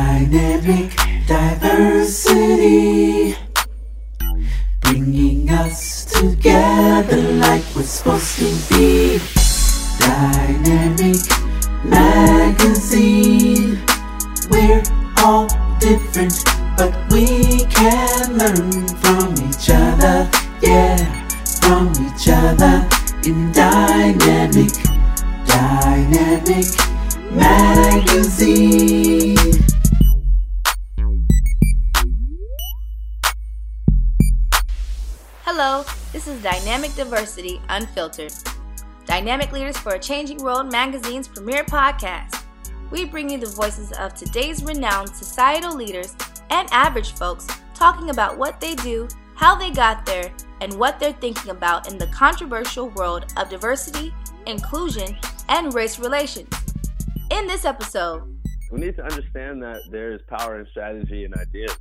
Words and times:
Dynamic 0.00 0.96
diversity, 1.26 3.36
bringing 4.80 5.50
us 5.50 6.06
together 6.06 7.20
like 7.34 7.62
we're 7.76 7.82
supposed 7.82 8.38
to 8.38 8.48
be. 8.70 9.20
Dynamic 9.98 11.20
magazine, 11.84 13.78
we're 14.50 14.82
all 15.18 15.46
different, 15.78 16.44
but 16.78 16.94
we 17.12 17.66
can 17.66 18.38
learn 18.38 18.88
from 19.04 19.34
each 19.50 19.68
other. 19.68 20.30
Yeah, 20.62 20.96
from 21.60 21.92
each 22.06 22.26
other 22.26 22.88
in 23.26 23.52
dynamic, 23.52 24.72
dynamic 25.44 26.64
magazine. 27.32 29.36
Hello, 35.52 35.84
this 36.12 36.28
is 36.28 36.40
Dynamic 36.44 36.94
Diversity 36.94 37.60
Unfiltered. 37.70 38.32
Dynamic 39.04 39.50
Leaders 39.50 39.76
for 39.76 39.94
a 39.94 39.98
Changing 39.98 40.38
World 40.38 40.70
magazine's 40.70 41.26
premier 41.26 41.64
podcast. 41.64 42.44
We 42.92 43.04
bring 43.04 43.28
you 43.28 43.36
the 43.36 43.48
voices 43.48 43.90
of 43.98 44.14
today's 44.14 44.62
renowned 44.62 45.08
societal 45.08 45.74
leaders 45.74 46.14
and 46.50 46.68
average 46.70 47.14
folks 47.14 47.48
talking 47.74 48.10
about 48.10 48.38
what 48.38 48.60
they 48.60 48.76
do, 48.76 49.08
how 49.34 49.56
they 49.56 49.72
got 49.72 50.06
there, 50.06 50.32
and 50.60 50.72
what 50.74 51.00
they're 51.00 51.12
thinking 51.14 51.50
about 51.50 51.90
in 51.90 51.98
the 51.98 52.06
controversial 52.06 52.90
world 52.90 53.32
of 53.36 53.48
diversity, 53.48 54.14
inclusion, 54.46 55.18
and 55.48 55.74
race 55.74 55.98
relations. 55.98 56.54
In 57.32 57.48
this 57.48 57.64
episode, 57.64 58.22
we 58.70 58.78
need 58.78 58.94
to 58.94 59.02
understand 59.02 59.60
that 59.64 59.80
there 59.90 60.12
is 60.12 60.20
power 60.28 60.60
in 60.60 60.66
strategy 60.70 61.24
and 61.24 61.34
ideas. 61.34 61.76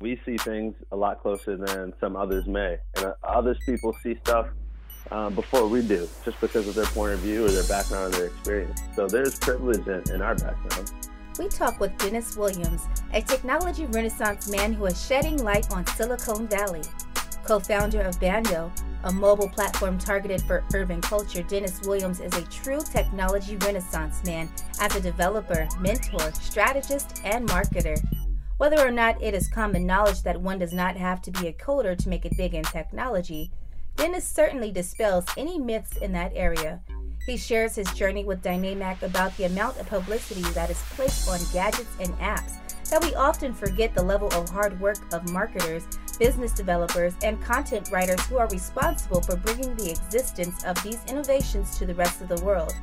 We 0.00 0.20
see 0.26 0.36
things 0.36 0.74
a 0.92 0.96
lot 0.96 1.22
closer 1.22 1.56
than 1.56 1.94
some 2.00 2.16
others 2.16 2.46
may, 2.46 2.76
and 2.96 3.06
uh, 3.06 3.14
others 3.24 3.56
people 3.64 3.94
see 4.02 4.18
stuff 4.22 4.48
uh, 5.10 5.30
before 5.30 5.66
we 5.66 5.80
do, 5.80 6.06
just 6.24 6.38
because 6.40 6.68
of 6.68 6.74
their 6.74 6.84
point 6.86 7.14
of 7.14 7.20
view 7.20 7.46
or 7.46 7.48
their 7.48 7.66
background 7.66 8.12
or 8.12 8.18
their 8.18 8.26
experience. 8.26 8.80
So 8.94 9.06
there's 9.06 9.38
privilege 9.38 9.86
in, 9.86 10.14
in 10.14 10.20
our 10.20 10.34
background. 10.34 10.92
We 11.38 11.48
talk 11.48 11.80
with 11.80 11.96
Dennis 11.98 12.36
Williams, 12.36 12.86
a 13.12 13.22
technology 13.22 13.86
renaissance 13.86 14.50
man 14.50 14.72
who 14.72 14.86
is 14.86 15.06
shedding 15.06 15.42
light 15.42 15.70
on 15.72 15.86
Silicon 15.86 16.46
Valley. 16.48 16.82
Co 17.44 17.60
founder 17.60 18.00
of 18.02 18.18
Bando, 18.20 18.72
a 19.04 19.12
mobile 19.12 19.48
platform 19.48 19.98
targeted 19.98 20.42
for 20.42 20.64
urban 20.74 21.00
culture, 21.00 21.42
Dennis 21.42 21.80
Williams 21.86 22.20
is 22.20 22.34
a 22.36 22.42
true 22.46 22.80
technology 22.80 23.56
renaissance 23.56 24.24
man 24.24 24.50
as 24.80 24.94
a 24.96 25.00
developer, 25.00 25.68
mentor, 25.78 26.32
strategist, 26.32 27.20
and 27.24 27.48
marketer. 27.48 27.96
Whether 28.58 28.86
or 28.86 28.90
not 28.90 29.22
it 29.22 29.34
is 29.34 29.48
common 29.48 29.84
knowledge 29.86 30.22
that 30.22 30.40
one 30.40 30.58
does 30.58 30.72
not 30.72 30.96
have 30.96 31.20
to 31.22 31.30
be 31.30 31.48
a 31.48 31.52
coder 31.52 31.96
to 31.96 32.08
make 32.08 32.24
it 32.24 32.36
big 32.38 32.54
in 32.54 32.64
technology, 32.64 33.50
Dennis 33.96 34.26
certainly 34.26 34.72
dispels 34.72 35.26
any 35.36 35.58
myths 35.58 35.96
in 35.98 36.12
that 36.12 36.32
area. 36.34 36.80
He 37.26 37.36
shares 37.36 37.74
his 37.74 37.92
journey 37.92 38.24
with 38.24 38.42
Dynamic 38.42 39.02
about 39.02 39.36
the 39.36 39.44
amount 39.44 39.78
of 39.78 39.88
publicity 39.88 40.42
that 40.52 40.70
is 40.70 40.82
placed 40.90 41.28
on 41.28 41.40
gadgets 41.52 41.96
and 42.00 42.16
apps 42.18 42.54
that 42.88 43.02
we 43.02 43.14
often 43.14 43.52
forget 43.52 43.94
the 43.94 44.02
level 44.02 44.28
of 44.32 44.48
hard 44.48 44.80
work 44.80 44.98
of 45.12 45.30
marketers, 45.32 45.86
business 46.18 46.52
developers, 46.52 47.14
and 47.22 47.42
content 47.42 47.90
writers 47.90 48.24
who 48.26 48.38
are 48.38 48.48
responsible 48.48 49.20
for 49.20 49.36
bringing 49.36 49.74
the 49.76 49.90
existence 49.90 50.64
of 50.64 50.80
these 50.82 51.04
innovations 51.08 51.76
to 51.78 51.84
the 51.84 51.94
rest 51.94 52.20
of 52.20 52.28
the 52.28 52.44
world. 52.44 52.74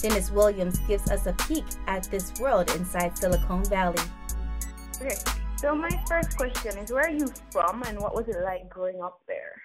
Dennis 0.00 0.32
Williams 0.32 0.80
gives 0.80 1.08
us 1.10 1.26
a 1.26 1.32
peek 1.34 1.64
at 1.86 2.04
this 2.10 2.32
world 2.40 2.70
inside 2.74 3.16
Silicon 3.16 3.64
Valley. 3.66 4.02
Okay, 5.04 5.16
so 5.56 5.74
my 5.74 5.90
first 6.06 6.36
question 6.36 6.78
is 6.78 6.92
where 6.92 7.02
are 7.02 7.10
you 7.10 7.26
from 7.50 7.82
and 7.82 7.98
what 7.98 8.14
was 8.14 8.28
it 8.28 8.36
like 8.44 8.68
growing 8.68 9.02
up 9.02 9.20
there? 9.26 9.60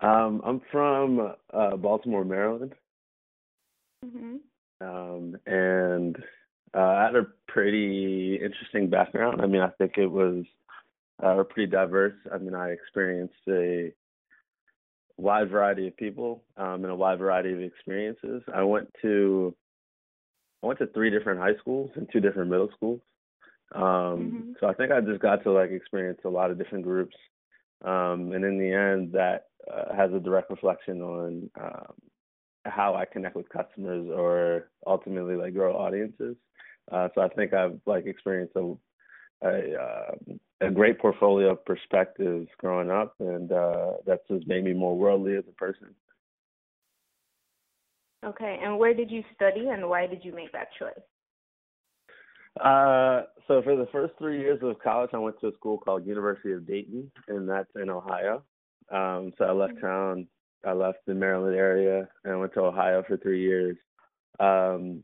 Um, 0.00 0.42
I'm 0.44 0.60
from 0.72 1.34
uh, 1.52 1.76
Baltimore, 1.76 2.24
Maryland. 2.24 2.74
Mm-hmm. 4.04 4.36
Um, 4.84 5.36
and 5.46 6.16
uh, 6.76 6.80
I 6.80 7.04
had 7.04 7.14
a 7.14 7.28
pretty 7.46 8.40
interesting 8.42 8.90
background. 8.90 9.40
I 9.40 9.46
mean, 9.46 9.60
I 9.60 9.68
think 9.78 9.98
it 9.98 10.08
was 10.08 10.44
uh, 11.22 11.44
pretty 11.44 11.70
diverse. 11.70 12.16
I 12.32 12.38
mean, 12.38 12.56
I 12.56 12.70
experienced 12.70 13.34
a 13.48 13.92
wide 15.16 15.48
variety 15.48 15.86
of 15.86 15.96
people 15.96 16.42
um, 16.56 16.82
and 16.82 16.86
a 16.86 16.96
wide 16.96 17.20
variety 17.20 17.52
of 17.52 17.60
experiences. 17.60 18.42
I 18.52 18.64
went 18.64 18.92
to 19.02 19.54
I 20.60 20.66
went 20.66 20.80
to 20.80 20.88
three 20.88 21.10
different 21.10 21.38
high 21.38 21.56
schools 21.60 21.92
and 21.94 22.08
two 22.12 22.18
different 22.18 22.50
middle 22.50 22.70
schools. 22.74 23.00
Um, 23.74 23.82
mm-hmm. 23.82 24.52
So 24.60 24.68
I 24.68 24.74
think 24.74 24.92
I 24.92 25.00
just 25.00 25.20
got 25.20 25.42
to 25.42 25.50
like 25.50 25.70
experience 25.70 26.20
a 26.24 26.28
lot 26.28 26.50
of 26.50 26.58
different 26.58 26.84
groups, 26.84 27.16
um, 27.84 28.32
and 28.32 28.44
in 28.44 28.58
the 28.58 28.72
end, 28.72 29.12
that 29.12 29.46
uh, 29.70 29.94
has 29.94 30.12
a 30.12 30.20
direct 30.20 30.50
reflection 30.50 31.02
on 31.02 31.50
um, 31.60 31.92
how 32.64 32.94
I 32.94 33.04
connect 33.04 33.36
with 33.36 33.48
customers 33.48 34.08
or 34.14 34.70
ultimately 34.86 35.34
like 35.34 35.54
grow 35.54 35.76
audiences. 35.76 36.36
Uh, 36.90 37.08
so 37.14 37.20
I 37.22 37.28
think 37.28 37.52
I've 37.52 37.80
like 37.86 38.06
experienced 38.06 38.54
a 38.56 38.74
a, 39.42 39.74
uh, 39.74 40.34
a 40.62 40.70
great 40.70 40.98
portfolio 40.98 41.50
of 41.50 41.64
perspectives 41.64 42.48
growing 42.58 42.90
up, 42.90 43.14
and 43.18 43.52
uh, 43.52 43.92
that's 44.06 44.26
just 44.28 44.46
made 44.46 44.64
me 44.64 44.72
more 44.72 44.96
worldly 44.96 45.36
as 45.36 45.44
a 45.48 45.52
person. 45.52 45.88
Okay, 48.24 48.58
and 48.62 48.78
where 48.78 48.94
did 48.94 49.10
you 49.10 49.22
study, 49.34 49.68
and 49.68 49.88
why 49.88 50.06
did 50.06 50.24
you 50.24 50.32
make 50.32 50.52
that 50.52 50.68
choice? 50.78 50.94
Uh, 52.60 53.22
so 53.46 53.62
for 53.62 53.76
the 53.76 53.88
first 53.92 54.14
three 54.18 54.40
years 54.40 54.60
of 54.62 54.78
college, 54.78 55.10
I 55.12 55.18
went 55.18 55.40
to 55.40 55.48
a 55.48 55.54
school 55.54 55.78
called 55.78 56.06
University 56.06 56.52
of 56.52 56.66
Dayton, 56.66 57.10
and 57.28 57.48
that's 57.48 57.70
in 57.80 57.90
Ohio. 57.90 58.42
Um, 58.90 59.32
so 59.38 59.44
I 59.44 59.52
left 59.52 59.74
mm-hmm. 59.74 59.86
town. 59.86 60.28
I 60.66 60.72
left 60.72 60.98
the 61.06 61.14
Maryland 61.14 61.56
area 61.56 62.08
and 62.24 62.32
I 62.32 62.36
went 62.36 62.54
to 62.54 62.60
Ohio 62.60 63.02
for 63.06 63.16
three 63.16 63.42
years. 63.42 63.76
Um, 64.40 65.02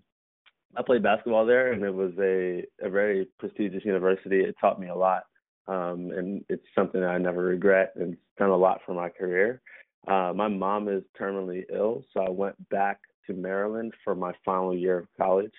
I 0.77 0.83
played 0.83 1.03
basketball 1.03 1.45
there, 1.47 1.73
and 1.73 1.83
it 1.83 1.93
was 1.93 2.13
a 2.19 2.65
a 2.85 2.89
very 2.89 3.27
prestigious 3.39 3.85
university. 3.85 4.41
It 4.41 4.55
taught 4.61 4.81
me 4.81 4.89
a 4.89 4.95
lot, 4.95 5.25
um, 5.67 6.13
and 6.17 6.45
it's 6.49 6.65
something 6.75 7.01
that 7.01 7.11
I 7.11 7.19
never 7.19 7.43
regret, 7.43 7.93
and 7.97 8.13
it's 8.13 8.23
done 8.39 8.51
a 8.51 8.57
lot 8.57 8.81
for 8.87 8.95
my 8.95 9.09
career. 9.09 9.61
Uh, 10.07 10.33
my 10.35 10.49
mom 10.49 10.89
is 10.89 11.03
terminally 11.21 11.65
ill, 11.73 12.05
so 12.15 12.21
I 12.21 12.31
went 12.31 12.57
back 12.71 13.01
to 13.27 13.35
Maryland 13.35 13.93
for 14.05 14.15
my 14.15 14.33
final 14.45 14.75
year 14.75 14.99
of 14.99 15.09
college 15.17 15.53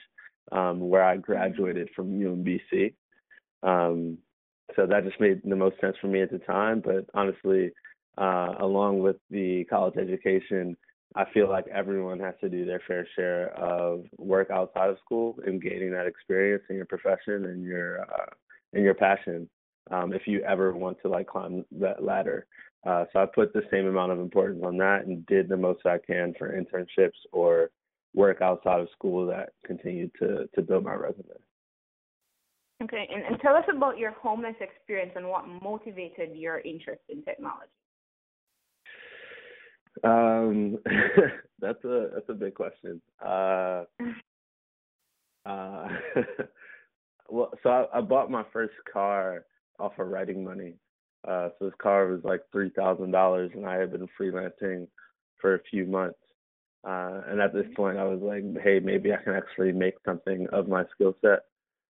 um, 0.51 0.79
where 0.79 1.03
I 1.03 1.17
graduated 1.17 1.89
from 1.95 2.19
UMBC. 2.19 2.93
Um, 3.63 4.17
so 4.75 4.85
that 4.85 5.03
just 5.03 5.19
made 5.19 5.41
the 5.43 5.55
most 5.55 5.79
sense 5.81 5.95
for 5.99 6.07
me 6.07 6.21
at 6.21 6.31
the 6.31 6.39
time. 6.39 6.81
But 6.83 7.05
honestly, 7.13 7.71
uh, 8.17 8.55
along 8.59 8.99
with 8.99 9.17
the 9.29 9.65
college 9.65 9.97
education, 9.97 10.77
I 11.15 11.25
feel 11.33 11.49
like 11.49 11.67
everyone 11.67 12.19
has 12.19 12.35
to 12.41 12.49
do 12.49 12.65
their 12.65 12.81
fair 12.87 13.05
share 13.15 13.49
of 13.57 14.05
work 14.17 14.49
outside 14.49 14.89
of 14.89 14.97
school 15.03 15.37
and 15.45 15.61
gaining 15.61 15.91
that 15.91 16.07
experience 16.07 16.63
in 16.69 16.77
your 16.77 16.85
profession 16.85 17.45
and 17.45 17.63
your 17.63 18.01
uh, 18.01 18.31
and 18.73 18.83
your 18.83 18.93
passion. 18.93 19.49
Um, 19.89 20.13
if 20.13 20.21
you 20.25 20.41
ever 20.43 20.73
want 20.73 20.97
to 21.01 21.09
like 21.09 21.27
climb 21.27 21.65
that 21.79 22.03
ladder, 22.03 22.45
uh, 22.85 23.05
so 23.11 23.19
I 23.19 23.25
put 23.25 23.51
the 23.53 23.63
same 23.71 23.87
amount 23.87 24.13
of 24.13 24.19
importance 24.19 24.63
on 24.65 24.77
that 24.77 25.05
and 25.05 25.25
did 25.25 25.49
the 25.49 25.57
most 25.57 25.85
I 25.85 25.97
can 25.97 26.33
for 26.37 26.57
internships 26.57 27.19
or 27.33 27.71
work 28.13 28.41
outside 28.41 28.81
of 28.81 28.89
school 28.91 29.25
that 29.27 29.49
continued 29.65 30.11
to 30.19 30.47
to 30.55 30.61
build 30.61 30.83
my 30.83 30.93
resume. 30.93 31.27
Okay, 32.83 33.07
and, 33.13 33.23
and 33.23 33.39
tell 33.41 33.55
us 33.55 33.65
about 33.73 33.99
your 33.99 34.11
homeless 34.11 34.55
experience 34.59 35.11
and 35.15 35.27
what 35.27 35.45
motivated 35.47 36.35
your 36.35 36.59
interest 36.61 37.01
in 37.09 37.21
technology. 37.23 37.69
Um, 40.03 40.77
that's 41.59 41.83
a 41.83 42.09
that's 42.13 42.29
a 42.29 42.33
big 42.33 42.55
question. 42.55 43.01
Uh, 43.23 43.83
uh, 45.45 45.87
well, 47.29 47.51
so 47.61 47.69
I, 47.69 47.97
I 47.97 48.01
bought 48.01 48.31
my 48.31 48.43
first 48.51 48.73
car 48.91 49.45
off 49.79 49.93
of 49.99 50.07
writing 50.07 50.43
money. 50.43 50.73
Uh, 51.27 51.49
so 51.59 51.65
this 51.65 51.73
car 51.79 52.07
was 52.07 52.21
like 52.23 52.41
three 52.51 52.71
thousand 52.75 53.11
dollars, 53.11 53.51
and 53.53 53.65
I 53.65 53.75
had 53.75 53.91
been 53.91 54.07
freelancing 54.19 54.87
for 55.39 55.55
a 55.55 55.63
few 55.69 55.85
months. 55.85 56.17
Uh, 56.83 57.21
and 57.27 57.39
at 57.39 57.53
this 57.53 57.67
point, 57.75 57.97
I 57.97 58.03
was 58.05 58.19
like, 58.21 58.43
hey, 58.63 58.79
maybe 58.79 59.13
I 59.13 59.17
can 59.17 59.33
actually 59.33 59.71
make 59.71 59.95
something 60.05 60.47
of 60.51 60.67
my 60.67 60.83
skill 60.95 61.15
set. 61.21 61.41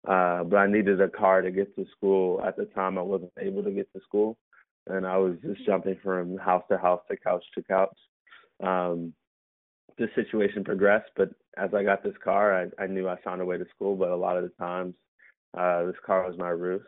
Uh, 0.07 0.44
but 0.44 0.57
I 0.57 0.68
needed 0.68 1.01
a 1.01 1.10
car 1.10 1.42
to 1.42 1.51
get 1.51 1.75
to 1.75 1.86
school. 1.98 2.42
At 2.45 2.56
the 2.56 2.66
time, 2.66 2.98
I 2.98 3.01
wasn't 3.01 3.34
able 3.39 3.63
to 3.63 3.72
get 3.72 3.92
to 3.94 4.00
school, 4.01 4.38
and 4.86 5.06
I 5.06 5.18
was 5.18 5.36
just 5.44 5.66
jumping 5.66 5.98
from 6.01 6.38
house 6.38 6.63
to 6.72 6.78
house 6.78 7.01
to 7.10 7.18
couch 7.18 7.44
to 7.56 7.63
couch. 7.63 7.98
Um, 8.63 9.13
this 9.98 10.10
situation 10.16 10.63
progressed, 10.63 11.10
but 11.18 11.30
as 11.57 11.74
I 11.74 11.83
got 11.83 12.04
this 12.04 12.16
car, 12.24 12.69
I, 12.80 12.83
I 12.83 12.88
knew 12.88 13.10
I 13.10 13.19
found 13.22 13.42
a 13.42 13.45
way 13.45 13.57
to 13.57 13.66
school. 13.75 13.98
But 13.98 14.10
a 14.10 14.16
lot 14.16 14.38
of 14.38 14.44
the 14.44 14.51
times, 14.63 14.94
uh, 15.57 15.86
this 15.86 15.95
car 16.06 16.25
was 16.30 16.38
my 16.38 16.50
roof. 16.50 16.83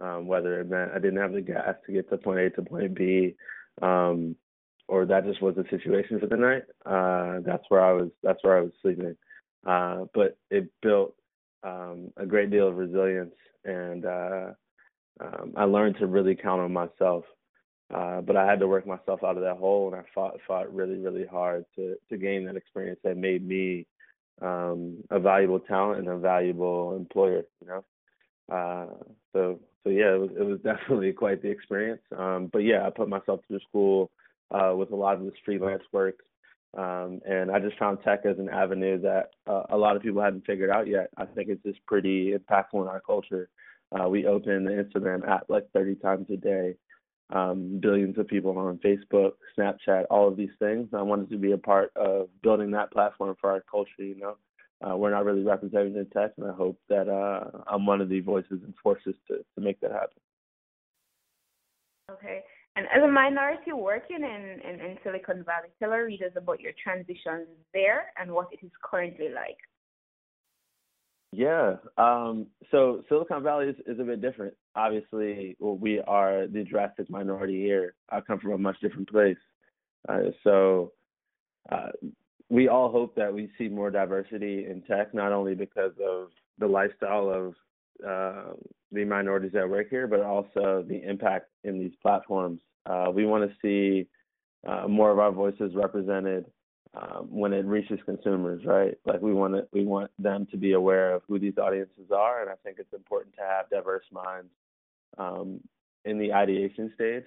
Um, 0.00 0.26
whether 0.26 0.60
it 0.60 0.68
meant 0.68 0.92
I 0.94 0.98
didn't 0.98 1.20
have 1.20 1.32
the 1.32 1.40
gas 1.40 1.74
to 1.86 1.92
get 1.92 2.08
to 2.10 2.18
point 2.18 2.40
A 2.40 2.50
to 2.50 2.62
point 2.62 2.94
B, 2.94 3.34
um, 3.80 4.36
or 4.88 5.04
that 5.04 5.24
just 5.24 5.42
was 5.42 5.54
the 5.54 5.64
situation 5.70 6.18
for 6.18 6.26
the 6.26 6.36
night. 6.36 6.62
Uh, 6.84 7.40
that's 7.44 7.64
where 7.68 7.84
I 7.84 7.92
was. 7.92 8.08
That's 8.22 8.42
where 8.42 8.56
I 8.56 8.62
was 8.62 8.72
sleeping. 8.82 9.16
Uh, 9.66 10.04
but 10.14 10.36
it 10.50 10.70
built 10.82 11.14
um, 11.62 12.10
a 12.16 12.26
great 12.26 12.50
deal 12.50 12.68
of 12.68 12.76
resilience, 12.76 13.34
and 13.64 14.06
uh, 14.06 14.46
um, 15.20 15.52
I 15.56 15.64
learned 15.64 15.98
to 15.98 16.06
really 16.06 16.34
count 16.34 16.62
on 16.62 16.72
myself. 16.72 17.24
Uh, 17.94 18.20
but 18.20 18.36
I 18.36 18.44
had 18.44 18.60
to 18.60 18.68
work 18.68 18.86
myself 18.86 19.24
out 19.24 19.36
of 19.36 19.42
that 19.42 19.56
hole, 19.56 19.92
and 19.92 19.96
I 19.96 20.04
fought 20.14 20.38
fought 20.46 20.74
really 20.74 20.96
really 20.96 21.26
hard 21.26 21.64
to 21.76 21.96
to 22.08 22.16
gain 22.16 22.44
that 22.46 22.56
experience 22.56 23.00
that 23.04 23.16
made 23.16 23.46
me 23.46 23.86
um, 24.40 24.98
a 25.10 25.18
valuable 25.18 25.60
talent 25.60 26.00
and 26.00 26.08
a 26.08 26.16
valuable 26.16 26.96
employer. 26.96 27.42
You 27.60 27.68
know, 27.68 27.84
uh, 28.54 28.86
so 29.32 29.60
so 29.84 29.90
yeah, 29.90 30.14
it 30.14 30.20
was 30.20 30.30
it 30.38 30.42
was 30.42 30.60
definitely 30.64 31.12
quite 31.12 31.42
the 31.42 31.48
experience. 31.48 32.02
Um, 32.16 32.48
but 32.52 32.60
yeah, 32.60 32.86
I 32.86 32.90
put 32.90 33.08
myself 33.08 33.40
through 33.48 33.60
school 33.60 34.10
uh, 34.50 34.74
with 34.74 34.90
a 34.90 34.96
lot 34.96 35.16
of 35.16 35.24
this 35.24 35.34
freelance 35.44 35.82
work, 35.92 36.20
um, 36.76 37.20
and 37.26 37.50
I 37.50 37.58
just 37.60 37.78
found 37.78 37.98
tech 38.02 38.26
as 38.26 38.38
an 38.38 38.50
avenue 38.50 39.00
that 39.00 39.30
uh, 39.46 39.62
a 39.70 39.76
lot 39.76 39.96
of 39.96 40.02
people 40.02 40.22
hadn't 40.22 40.44
figured 40.46 40.70
out 40.70 40.86
yet. 40.86 41.08
I 41.16 41.24
think 41.24 41.48
it's 41.48 41.62
just 41.62 41.84
pretty 41.86 42.34
impactful 42.34 42.82
in 42.82 42.88
our 42.88 43.00
culture. 43.00 43.48
Uh, 43.90 44.08
we 44.08 44.26
open 44.26 44.64
the 44.64 44.70
Instagram 44.70 45.26
app 45.26 45.44
like 45.48 45.66
30 45.72 45.94
times 45.96 46.26
a 46.30 46.36
day. 46.36 46.74
Um, 47.30 47.78
billions 47.80 48.16
of 48.18 48.26
people 48.26 48.56
on 48.56 48.78
Facebook, 48.78 49.32
Snapchat, 49.58 50.04
all 50.10 50.28
of 50.28 50.36
these 50.36 50.52
things. 50.58 50.88
I 50.94 51.02
wanted 51.02 51.30
to 51.30 51.36
be 51.36 51.52
a 51.52 51.58
part 51.58 51.92
of 51.94 52.28
building 52.42 52.70
that 52.72 52.90
platform 52.90 53.36
for 53.40 53.50
our 53.50 53.62
culture. 53.70 53.90
You 53.98 54.16
know, 54.16 54.36
uh, 54.86 54.96
we're 54.96 55.10
not 55.10 55.24
really 55.24 55.42
represented 55.42 55.96
in 55.96 56.06
tech, 56.06 56.32
and 56.38 56.50
I 56.50 56.54
hope 56.54 56.78
that 56.88 57.08
uh, 57.08 57.50
I'm 57.66 57.84
one 57.84 58.00
of 58.00 58.08
the 58.08 58.20
voices 58.20 58.60
and 58.64 58.74
forces 58.82 59.14
to 59.28 59.38
to 59.38 59.60
make 59.60 59.80
that 59.80 59.92
happen. 59.92 60.20
Okay. 62.12 62.42
And 62.78 62.86
as 62.96 63.02
a 63.02 63.10
minority 63.10 63.72
working 63.72 64.18
in, 64.18 64.60
in, 64.62 64.80
in 64.80 64.98
Silicon 65.02 65.42
Valley, 65.42 65.66
tell 65.80 65.90
our 65.90 66.04
readers 66.04 66.30
about 66.36 66.60
your 66.60 66.70
transition 66.80 67.44
there 67.74 68.12
and 68.16 68.30
what 68.30 68.46
it 68.52 68.64
is 68.64 68.70
currently 68.84 69.30
like. 69.34 69.56
Yeah. 71.32 71.74
Um, 71.96 72.46
so 72.70 73.02
Silicon 73.08 73.42
Valley 73.42 73.66
is, 73.66 73.76
is 73.84 73.98
a 73.98 74.04
bit 74.04 74.22
different. 74.22 74.54
Obviously, 74.76 75.56
well, 75.58 75.76
we 75.76 75.98
are 76.06 76.46
the 76.46 76.62
drastic 76.62 77.10
minority 77.10 77.60
here. 77.60 77.94
I 78.10 78.20
come 78.20 78.38
from 78.38 78.52
a 78.52 78.58
much 78.58 78.76
different 78.80 79.10
place. 79.10 79.36
Uh, 80.08 80.30
so 80.44 80.92
uh, 81.72 81.88
we 82.48 82.68
all 82.68 82.92
hope 82.92 83.16
that 83.16 83.34
we 83.34 83.50
see 83.58 83.66
more 83.66 83.90
diversity 83.90 84.66
in 84.70 84.82
tech, 84.82 85.12
not 85.12 85.32
only 85.32 85.56
because 85.56 85.94
of 86.00 86.28
the 86.60 86.68
lifestyle 86.68 87.28
of 87.28 87.54
uh, 88.06 88.52
the 88.92 89.04
minorities 89.04 89.52
that 89.52 89.68
work 89.68 89.88
here, 89.90 90.06
but 90.06 90.20
also 90.20 90.84
the 90.86 91.02
impact 91.02 91.50
in 91.64 91.78
these 91.78 91.92
platforms. 92.00 92.60
Uh, 92.86 93.10
we 93.12 93.26
want 93.26 93.48
to 93.48 93.56
see 93.62 94.08
uh, 94.66 94.88
more 94.88 95.10
of 95.10 95.18
our 95.18 95.32
voices 95.32 95.72
represented 95.74 96.46
um, 96.94 97.28
when 97.30 97.52
it 97.52 97.66
reaches 97.66 97.98
consumers, 98.06 98.64
right? 98.64 98.94
Like 99.04 99.20
we 99.20 99.34
want 99.34 99.54
to, 99.54 99.68
we 99.72 99.84
want 99.84 100.10
them 100.18 100.46
to 100.50 100.56
be 100.56 100.72
aware 100.72 101.14
of 101.14 101.22
who 101.28 101.38
these 101.38 101.58
audiences 101.58 102.10
are, 102.14 102.40
and 102.40 102.50
I 102.50 102.54
think 102.64 102.78
it's 102.78 102.92
important 102.92 103.34
to 103.36 103.42
have 103.42 103.68
diverse 103.70 104.04
minds 104.10 104.50
um, 105.18 105.60
in 106.04 106.18
the 106.18 106.32
ideation 106.32 106.90
stage 106.94 107.24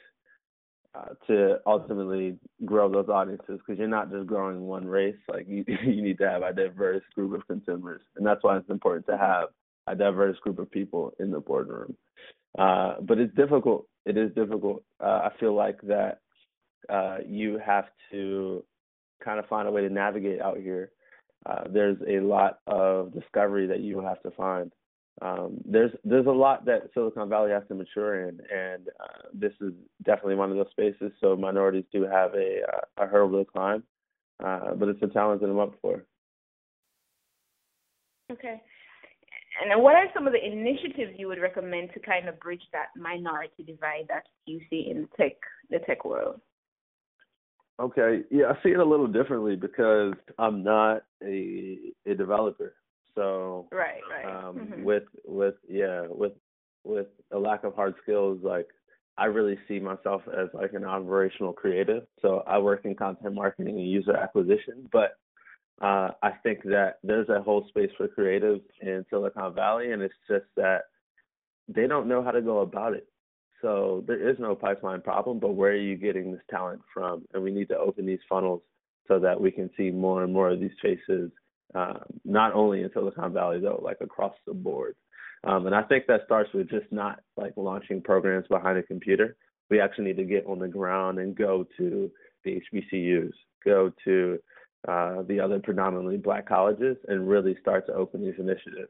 uh, 0.95 1.13
to 1.27 1.59
ultimately 1.65 2.38
grow 2.65 2.91
those 2.91 3.07
audiences 3.07 3.59
because 3.59 3.77
you're 3.77 3.88
not 3.88 4.12
just 4.12 4.27
growing 4.27 4.62
one 4.62 4.88
race. 4.88 5.15
Like 5.29 5.45
you, 5.47 5.63
you 5.67 6.01
need 6.01 6.17
to 6.17 6.29
have 6.29 6.41
a 6.41 6.53
diverse 6.53 7.03
group 7.15 7.33
of 7.33 7.47
consumers, 7.47 8.01
and 8.15 8.25
that's 8.25 8.44
why 8.44 8.57
it's 8.57 8.69
important 8.69 9.06
to 9.07 9.17
have 9.17 9.50
a 9.87 9.95
diverse 9.95 10.37
group 10.39 10.59
of 10.59 10.69
people 10.69 11.13
in 11.19 11.31
the 11.31 11.39
boardroom. 11.39 11.95
Uh, 12.57 12.95
but 13.01 13.17
it's 13.17 13.33
difficult. 13.35 13.87
It 14.05 14.17
is 14.17 14.33
difficult. 14.35 14.83
Uh, 14.99 15.29
I 15.29 15.31
feel 15.39 15.55
like 15.55 15.79
that 15.83 16.19
uh, 16.89 17.17
you 17.25 17.59
have 17.65 17.85
to 18.11 18.63
kind 19.23 19.39
of 19.39 19.45
find 19.47 19.67
a 19.67 19.71
way 19.71 19.81
to 19.81 19.89
navigate 19.89 20.41
out 20.41 20.57
here. 20.57 20.91
Uh, 21.45 21.63
there's 21.69 21.97
a 22.07 22.19
lot 22.19 22.59
of 22.67 23.13
discovery 23.13 23.67
that 23.67 23.79
you 23.79 23.99
have 24.01 24.21
to 24.23 24.31
find. 24.31 24.71
Um, 25.21 25.57
there's 25.65 25.91
there's 26.03 26.25
a 26.25 26.31
lot 26.31 26.65
that 26.65 26.89
Silicon 26.93 27.29
Valley 27.29 27.51
has 27.51 27.63
to 27.67 27.75
mature 27.75 28.27
in, 28.27 28.39
and 28.51 28.87
uh, 28.99 29.27
this 29.33 29.51
is 29.61 29.73
definitely 30.03 30.35
one 30.35 30.51
of 30.51 30.57
those 30.57 30.71
spaces. 30.71 31.11
So 31.19 31.35
minorities 31.35 31.83
do 31.91 32.03
have 32.03 32.33
a 32.33 32.61
uh, 32.67 33.03
a 33.03 33.07
hurdle 33.07 33.43
to 33.43 33.51
climb, 33.51 33.83
but 34.39 34.87
it's 34.87 35.01
a 35.03 35.07
challenge 35.07 35.41
that 35.41 35.47
I'm 35.47 35.59
up 35.59 35.73
for. 35.81 36.05
Okay. 38.31 38.61
And 39.59 39.81
what 39.81 39.95
are 39.95 40.06
some 40.13 40.27
of 40.27 40.33
the 40.33 40.44
initiatives 40.44 41.18
you 41.18 41.27
would 41.27 41.42
recommend 41.42 41.89
to 41.94 42.00
kind 42.00 42.30
of 42.30 42.39
bridge 42.39 42.63
that 42.71 42.88
minority 42.95 43.63
divide 43.63 44.06
that 44.07 44.24
you 44.45 44.62
see 44.69 44.88
in 44.89 45.01
the 45.01 45.07
tech 45.18 45.33
the 45.69 45.80
tech 45.80 46.06
world? 46.06 46.39
Okay, 47.80 48.21
yeah, 48.30 48.45
I 48.45 48.63
see 48.63 48.69
it 48.69 48.80
a 48.80 48.86
little 48.86 49.07
differently 49.07 49.56
because 49.56 50.13
I'm 50.38 50.63
not 50.63 51.03
a 51.24 51.77
a 52.06 52.13
developer. 52.15 52.75
So 53.15 53.68
right, 53.71 54.01
right. 54.09 54.25
Um, 54.25 54.56
mm-hmm. 54.56 54.83
With 54.83 55.03
with 55.25 55.56
yeah, 55.68 56.06
with 56.07 56.33
with 56.83 57.07
a 57.31 57.38
lack 57.38 57.63
of 57.63 57.75
hard 57.75 57.95
skills, 58.03 58.39
like 58.44 58.68
I 59.18 59.25
really 59.25 59.57
see 59.68 59.80
myself 59.80 60.21
as 60.27 60.48
like 60.53 60.74
an 60.74 60.86
operational 60.86 61.53
creative. 61.53 62.03
So 62.21 62.44
I 62.48 62.57
work 62.59 62.86
in 62.86 62.95
content 62.95 63.36
marketing 63.36 63.77
and 63.77 63.89
user 63.89 64.15
acquisition, 64.15 64.88
but 64.92 65.18
uh, 65.81 66.09
I 66.21 66.31
think 66.44 66.63
that 66.63 67.00
there's 67.03 67.29
a 67.29 67.41
whole 67.41 67.65
space 67.69 67.89
for 67.97 68.07
creatives 68.07 68.63
in 68.81 69.06
Silicon 69.09 69.53
Valley, 69.53 69.91
and 69.91 70.01
it's 70.01 70.13
just 70.29 70.45
that 70.56 70.81
they 71.68 71.88
don't 71.88 72.07
know 72.07 72.23
how 72.23 72.31
to 72.31 72.41
go 72.41 72.59
about 72.59 72.94
it. 72.94 73.07
So 73.62 74.03
there 74.07 74.29
is 74.29 74.38
no 74.39 74.56
pipeline 74.56 75.01
problem, 75.01 75.39
but 75.39 75.53
where 75.53 75.71
are 75.71 75.75
you 75.75 75.95
getting 75.95 76.31
this 76.31 76.41
talent 76.50 76.81
from? 76.94 77.23
And 77.33 77.44
we 77.44 77.51
need 77.51 77.69
to 77.69 77.77
open 77.77 78.06
these 78.06 78.19
funnels 78.27 78.62
so 79.07 79.19
that 79.19 79.39
we 79.39 79.51
can 79.51 79.69
see 79.77 79.91
more 79.91 80.23
and 80.23 80.33
more 80.33 80.50
of 80.50 80.59
these 80.59 80.71
faces, 80.81 81.31
uh, 81.75 82.00
not 82.25 82.53
only 82.53 82.81
in 82.81 82.89
Silicon 82.94 83.33
Valley 83.33 83.59
though, 83.59 83.79
like 83.83 83.97
across 84.01 84.33
the 84.47 84.53
board. 84.53 84.95
Um, 85.44 85.65
and 85.65 85.75
I 85.75 85.83
think 85.83 86.06
that 86.07 86.21
starts 86.25 86.51
with 86.53 86.69
just 86.69 86.91
not 86.91 87.19
like 87.38 87.53
launching 87.56 88.01
programs 88.01 88.47
behind 88.47 88.77
a 88.77 88.83
computer. 88.83 89.35
We 89.69 89.79
actually 89.79 90.06
need 90.06 90.17
to 90.17 90.24
get 90.24 90.45
on 90.45 90.59
the 90.59 90.67
ground 90.67 91.19
and 91.19 91.35
go 91.35 91.65
to 91.77 92.12
the 92.44 92.62
HBCUs, 92.74 93.33
go 93.63 93.91
to 94.06 94.39
uh, 94.87 95.21
the 95.23 95.39
other 95.39 95.59
predominantly 95.59 96.17
black 96.17 96.47
colleges 96.47 96.97
and 97.07 97.29
really 97.29 97.55
start 97.61 97.85
to 97.87 97.93
open 97.93 98.21
these 98.21 98.39
initiatives. 98.39 98.89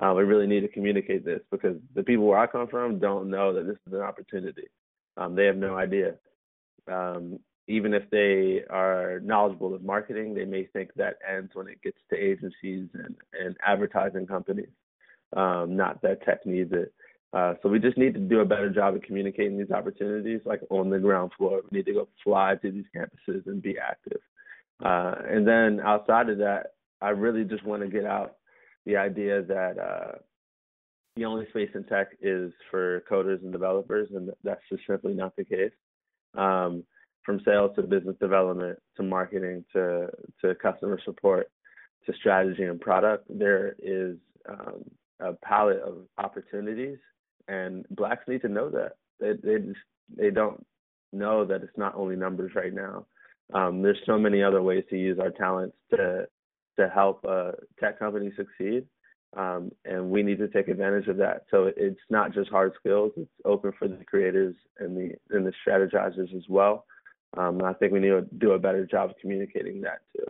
Um, 0.00 0.16
we 0.16 0.22
really 0.22 0.46
need 0.46 0.60
to 0.60 0.68
communicate 0.68 1.24
this 1.24 1.40
because 1.50 1.76
the 1.94 2.02
people 2.02 2.24
where 2.26 2.38
I 2.38 2.46
come 2.46 2.68
from 2.68 2.98
don't 2.98 3.30
know 3.30 3.52
that 3.52 3.66
this 3.66 3.78
is 3.86 3.92
an 3.92 4.00
opportunity. 4.00 4.68
Um, 5.16 5.34
they 5.34 5.46
have 5.46 5.56
no 5.56 5.76
idea. 5.76 6.14
Um, 6.90 7.40
even 7.66 7.92
if 7.92 8.08
they 8.10 8.62
are 8.70 9.20
knowledgeable 9.20 9.74
of 9.74 9.82
marketing, 9.82 10.34
they 10.34 10.44
may 10.44 10.64
think 10.64 10.90
that 10.94 11.18
ends 11.28 11.50
when 11.54 11.68
it 11.68 11.82
gets 11.82 11.98
to 12.10 12.16
agencies 12.16 12.88
and, 12.94 13.14
and 13.38 13.56
advertising 13.64 14.26
companies, 14.26 14.70
um, 15.36 15.76
not 15.76 16.00
that 16.02 16.22
tech 16.24 16.46
needs 16.46 16.72
it. 16.72 16.92
Uh, 17.34 17.54
so 17.62 17.68
we 17.68 17.78
just 17.78 17.98
need 17.98 18.14
to 18.14 18.20
do 18.20 18.40
a 18.40 18.44
better 18.44 18.70
job 18.70 18.94
of 18.94 19.02
communicating 19.02 19.58
these 19.58 19.70
opportunities, 19.70 20.40
like 20.46 20.62
on 20.70 20.88
the 20.88 20.98
ground 20.98 21.30
floor. 21.36 21.60
We 21.70 21.78
need 21.78 21.86
to 21.86 21.92
go 21.92 22.08
fly 22.24 22.56
to 22.62 22.70
these 22.70 22.86
campuses 22.96 23.46
and 23.46 23.60
be 23.60 23.76
active. 23.78 24.20
Uh, 24.84 25.14
and 25.28 25.46
then 25.46 25.80
outside 25.80 26.28
of 26.28 26.38
that, 26.38 26.72
I 27.00 27.10
really 27.10 27.44
just 27.44 27.64
want 27.64 27.82
to 27.82 27.88
get 27.88 28.04
out 28.04 28.36
the 28.86 28.96
idea 28.96 29.42
that 29.42 29.78
uh, 29.78 30.18
the 31.16 31.24
only 31.24 31.46
space 31.50 31.70
in 31.74 31.84
tech 31.84 32.08
is 32.20 32.52
for 32.70 33.02
coders 33.10 33.42
and 33.42 33.52
developers, 33.52 34.08
and 34.14 34.30
that's 34.44 34.62
just 34.70 34.82
simply 34.86 35.14
not 35.14 35.34
the 35.36 35.44
case. 35.44 35.72
Um, 36.36 36.84
from 37.24 37.40
sales 37.44 37.72
to 37.76 37.82
business 37.82 38.16
development 38.20 38.78
to 38.96 39.02
marketing 39.02 39.64
to 39.74 40.08
to 40.40 40.54
customer 40.54 40.98
support 41.04 41.50
to 42.06 42.12
strategy 42.14 42.62
and 42.62 42.80
product, 42.80 43.26
there 43.28 43.74
is 43.82 44.16
um, 44.48 44.82
a 45.20 45.34
palette 45.44 45.82
of 45.82 46.06
opportunities, 46.16 46.98
and 47.48 47.84
blacks 47.90 48.26
need 48.28 48.40
to 48.42 48.48
know 48.48 48.70
that. 48.70 48.92
They 49.20 49.32
they 49.32 49.58
just 49.58 49.80
they 50.16 50.30
don't 50.30 50.64
know 51.12 51.44
that 51.44 51.62
it's 51.62 51.76
not 51.76 51.94
only 51.96 52.16
numbers 52.16 52.52
right 52.54 52.72
now. 52.72 53.06
Um, 53.54 53.82
there's 53.82 53.98
so 54.04 54.18
many 54.18 54.42
other 54.42 54.62
ways 54.62 54.84
to 54.90 54.98
use 54.98 55.18
our 55.18 55.30
talents 55.30 55.76
to 55.90 56.26
to 56.78 56.88
help 56.88 57.24
a 57.24 57.54
tech 57.80 57.98
company 57.98 58.30
succeed, 58.36 58.86
um, 59.36 59.72
and 59.84 60.10
we 60.10 60.22
need 60.22 60.38
to 60.38 60.48
take 60.48 60.68
advantage 60.68 61.08
of 61.08 61.16
that. 61.16 61.44
So 61.50 61.72
it's 61.76 62.00
not 62.08 62.32
just 62.32 62.50
hard 62.50 62.72
skills; 62.78 63.12
it's 63.16 63.30
open 63.44 63.72
for 63.78 63.88
the 63.88 64.04
creators 64.04 64.54
and 64.78 64.96
the 64.96 65.14
and 65.30 65.46
the 65.46 65.52
strategizers 65.66 66.34
as 66.36 66.44
well. 66.48 66.84
Um, 67.36 67.62
I 67.62 67.72
think 67.74 67.92
we 67.92 68.00
need 68.00 68.08
to 68.08 68.26
do 68.38 68.52
a 68.52 68.58
better 68.58 68.86
job 68.86 69.10
of 69.10 69.16
communicating 69.20 69.80
that 69.82 70.00
too. 70.16 70.24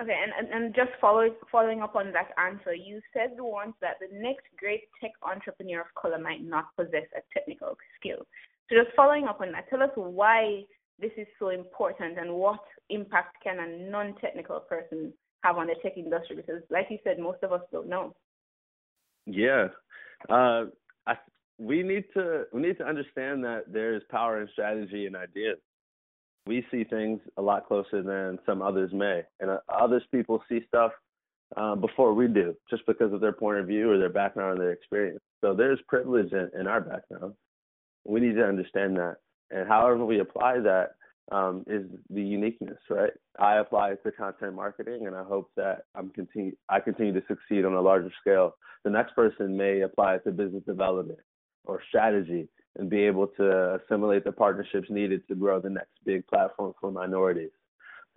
Okay, 0.00 0.18
and, 0.20 0.32
and, 0.36 0.64
and 0.64 0.74
just 0.74 0.90
follow, 1.00 1.28
following 1.50 1.80
up 1.80 1.94
on 1.94 2.12
that 2.12 2.30
answer, 2.36 2.74
you 2.74 3.00
said 3.12 3.30
once 3.38 3.74
that 3.80 3.96
the 4.00 4.08
next 4.18 4.46
great 4.58 4.82
tech 5.00 5.12
entrepreneur 5.22 5.82
of 5.82 5.86
color 6.00 6.18
might 6.18 6.42
not 6.42 6.74
possess 6.76 7.06
a 7.14 7.20
technical 7.32 7.76
skill. 8.00 8.26
So 8.68 8.82
just 8.82 8.96
following 8.96 9.26
up 9.26 9.40
on 9.40 9.52
that, 9.52 9.68
tell 9.70 9.82
us 9.82 9.90
why 9.94 10.64
this 10.98 11.12
is 11.16 11.26
so 11.38 11.48
important 11.48 12.18
and 12.18 12.32
what 12.32 12.60
impact 12.90 13.42
can 13.42 13.58
a 13.58 13.90
non-technical 13.90 14.60
person 14.60 15.12
have 15.42 15.56
on 15.56 15.66
the 15.66 15.74
tech 15.82 15.96
industry? 15.96 16.36
Because, 16.36 16.62
like 16.70 16.86
you 16.90 16.98
said, 17.04 17.18
most 17.18 17.42
of 17.42 17.52
us 17.52 17.62
don't 17.72 17.88
know. 17.88 18.14
Yeah, 19.26 19.68
uh, 20.28 20.64
I, 21.06 21.14
we 21.58 21.82
need 21.82 22.04
to 22.14 22.44
we 22.52 22.60
need 22.60 22.78
to 22.78 22.84
understand 22.84 23.44
that 23.44 23.72
there 23.72 23.94
is 23.94 24.02
power 24.10 24.40
in 24.40 24.48
strategy 24.52 25.06
and 25.06 25.16
ideas. 25.16 25.58
We 26.44 26.66
see 26.72 26.82
things 26.82 27.20
a 27.36 27.42
lot 27.42 27.68
closer 27.68 28.02
than 28.02 28.40
some 28.44 28.62
others 28.62 28.90
may, 28.92 29.22
and 29.38 29.50
uh, 29.50 29.58
others 29.68 30.02
people 30.10 30.42
see 30.48 30.60
stuff 30.66 30.90
uh, 31.56 31.76
before 31.76 32.14
we 32.14 32.26
do, 32.26 32.54
just 32.68 32.84
because 32.86 33.12
of 33.12 33.20
their 33.20 33.32
point 33.32 33.58
of 33.58 33.66
view 33.66 33.90
or 33.90 33.98
their 33.98 34.08
background 34.08 34.58
or 34.58 34.62
their 34.62 34.72
experience. 34.72 35.20
So 35.40 35.54
there's 35.54 35.78
privilege 35.86 36.32
in, 36.32 36.50
in 36.58 36.66
our 36.66 36.80
background. 36.80 37.34
We 38.04 38.20
need 38.20 38.34
to 38.36 38.44
understand 38.44 38.96
that. 38.96 39.16
And 39.52 39.68
however 39.68 40.04
we 40.04 40.20
apply 40.20 40.60
that 40.60 40.94
um, 41.30 41.64
is 41.66 41.84
the 42.10 42.22
uniqueness, 42.22 42.78
right? 42.90 43.12
I 43.38 43.56
apply 43.58 43.92
it 43.92 44.02
to 44.04 44.12
content 44.12 44.54
marketing, 44.54 45.06
and 45.06 45.14
I 45.14 45.22
hope 45.22 45.50
that 45.56 45.84
I'm 45.94 46.10
continue 46.10 46.52
I 46.68 46.80
continue 46.80 47.12
to 47.12 47.26
succeed 47.26 47.64
on 47.64 47.74
a 47.74 47.80
larger 47.80 48.12
scale. 48.20 48.56
The 48.84 48.90
next 48.90 49.14
person 49.14 49.56
may 49.56 49.82
apply 49.82 50.16
it 50.16 50.24
to 50.24 50.32
business 50.32 50.64
development 50.64 51.20
or 51.64 51.80
strategy 51.88 52.48
and 52.76 52.90
be 52.90 53.02
able 53.02 53.28
to 53.28 53.74
assimilate 53.76 54.24
the 54.24 54.32
partnerships 54.32 54.88
needed 54.90 55.26
to 55.28 55.34
grow 55.34 55.60
the 55.60 55.70
next 55.70 55.92
big 56.04 56.26
platform 56.26 56.72
for 56.80 56.90
minorities. 56.90 57.50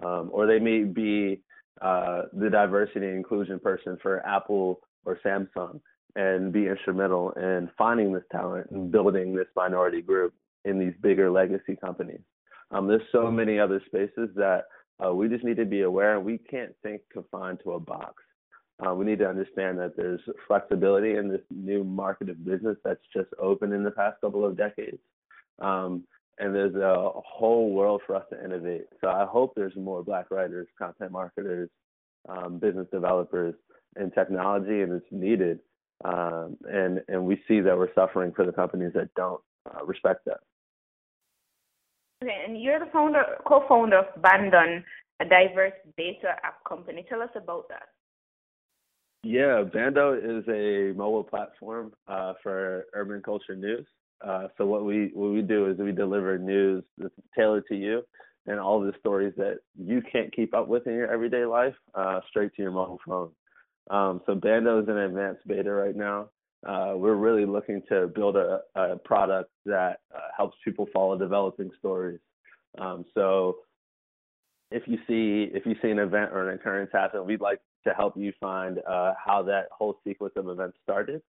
Um, 0.03 0.29
or 0.33 0.47
they 0.47 0.59
may 0.59 0.83
be 0.83 1.41
uh, 1.81 2.23
the 2.33 2.49
diversity 2.49 3.05
and 3.05 3.17
inclusion 3.17 3.59
person 3.59 3.97
for 4.01 4.25
Apple 4.25 4.79
or 5.05 5.19
Samsung 5.25 5.79
and 6.15 6.51
be 6.51 6.67
instrumental 6.67 7.31
in 7.31 7.69
finding 7.77 8.13
this 8.13 8.23
talent 8.31 8.71
and 8.71 8.91
building 8.91 9.35
this 9.35 9.47
minority 9.55 10.01
group 10.01 10.33
in 10.65 10.79
these 10.79 10.93
bigger 11.01 11.31
legacy 11.31 11.75
companies. 11.75 12.21
Um, 12.71 12.87
there's 12.87 13.01
so 13.11 13.31
many 13.31 13.59
other 13.59 13.81
spaces 13.85 14.29
that 14.35 14.65
uh, 15.03 15.13
we 15.13 15.27
just 15.29 15.43
need 15.43 15.57
to 15.57 15.65
be 15.65 15.81
aware. 15.81 16.19
We 16.19 16.37
can't 16.37 16.75
think 16.83 17.01
confined 17.11 17.59
to 17.63 17.73
a 17.73 17.79
box. 17.79 18.23
Uh, 18.85 18.93
we 18.93 19.05
need 19.05 19.19
to 19.19 19.27
understand 19.27 19.77
that 19.79 19.95
there's 19.95 20.19
flexibility 20.47 21.15
in 21.15 21.29
this 21.29 21.41
new 21.49 21.83
market 21.83 22.29
of 22.29 22.43
business 22.43 22.77
that's 22.83 22.99
just 23.13 23.29
opened 23.39 23.73
in 23.73 23.83
the 23.83 23.91
past 23.91 24.19
couple 24.19 24.45
of 24.45 24.57
decades. 24.57 24.97
Um, 25.59 26.03
and 26.39 26.53
there's 26.53 26.75
a 26.75 27.11
whole 27.15 27.71
world 27.71 28.01
for 28.05 28.15
us 28.15 28.25
to 28.31 28.43
innovate. 28.43 28.87
So 28.99 29.09
I 29.09 29.25
hope 29.25 29.53
there's 29.55 29.75
more 29.77 30.03
Black 30.03 30.31
writers, 30.31 30.67
content 30.77 31.11
marketers, 31.11 31.69
um, 32.27 32.59
business 32.59 32.87
developers 32.91 33.55
and 33.95 34.13
technology, 34.13 34.81
and 34.81 34.91
it's 34.91 35.05
needed. 35.11 35.59
Um, 36.03 36.57
and 36.69 37.01
and 37.07 37.25
we 37.25 37.41
see 37.47 37.61
that 37.61 37.77
we're 37.77 37.93
suffering 37.93 38.33
for 38.35 38.45
the 38.45 38.51
companies 38.51 38.91
that 38.95 39.13
don't 39.15 39.39
uh, 39.65 39.85
respect 39.85 40.25
that. 40.25 40.39
Okay, 42.23 42.43
and 42.47 42.61
you're 42.61 42.79
the 42.79 42.85
founder, 42.91 43.23
co-founder 43.45 43.99
of 43.99 44.21
Bando, 44.21 44.81
a 45.19 45.25
diverse 45.25 45.73
data 45.97 46.35
app 46.43 46.63
company. 46.67 47.05
Tell 47.07 47.21
us 47.21 47.29
about 47.35 47.67
that. 47.69 47.87
Yeah, 49.23 49.63
Bando 49.63 50.13
is 50.13 50.43
a 50.47 50.95
mobile 50.95 51.23
platform 51.23 51.93
uh, 52.07 52.33
for 52.43 52.85
urban 52.93 53.21
culture 53.23 53.55
news. 53.55 53.85
Uh, 54.25 54.47
so 54.57 54.65
what 54.65 54.85
we 54.85 55.11
what 55.13 55.31
we 55.31 55.41
do 55.41 55.69
is 55.69 55.77
we 55.77 55.91
deliver 55.91 56.37
news 56.37 56.83
that's 56.97 57.13
tailored 57.35 57.65
to 57.67 57.75
you 57.75 58.01
and 58.47 58.59
all 58.59 58.79
the 58.79 58.93
stories 58.99 59.33
that 59.37 59.57
you 59.77 60.01
can't 60.11 60.33
keep 60.33 60.53
up 60.53 60.67
with 60.67 60.87
in 60.87 60.93
your 60.93 61.11
everyday 61.11 61.45
life 61.45 61.73
uh, 61.95 62.19
straight 62.29 62.53
to 62.55 62.61
your 62.61 62.71
mobile 62.71 62.99
phone. 63.05 63.31
Um, 63.89 64.21
so 64.25 64.35
Bando 64.35 64.81
is 64.81 64.87
in 64.87 64.97
advanced 64.97 65.47
beta 65.47 65.71
right 65.71 65.95
now. 65.95 66.29
Uh, 66.65 66.93
we're 66.95 67.15
really 67.15 67.45
looking 67.45 67.81
to 67.89 68.07
build 68.07 68.35
a, 68.35 68.61
a 68.75 68.97
product 68.97 69.51
that 69.65 69.99
uh, 70.13 70.19
helps 70.35 70.57
people 70.65 70.87
follow 70.91 71.17
developing 71.17 71.69
stories. 71.77 72.19
Um, 72.79 73.05
so 73.13 73.57
if 74.71 74.83
you 74.87 74.97
see 75.07 75.51
if 75.55 75.65
you 75.65 75.75
see 75.81 75.89
an 75.89 75.99
event 75.99 76.31
or 76.33 76.49
an 76.49 76.55
occurrence 76.55 76.89
happen, 76.91 77.25
we'd 77.25 77.41
like 77.41 77.59
to 77.85 77.93
help 77.93 78.17
you 78.17 78.33
find 78.39 78.79
uh, 78.89 79.13
how 79.23 79.43
that 79.43 79.67
whole 79.71 79.99
sequence 80.03 80.33
of 80.35 80.49
events 80.49 80.77
started 80.83 81.21